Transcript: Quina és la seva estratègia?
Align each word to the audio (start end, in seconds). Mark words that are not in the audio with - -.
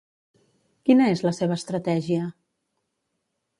Quina 0.89 1.09
és 1.17 1.21
la 1.27 1.35
seva 1.41 1.59
estratègia? 1.63 2.25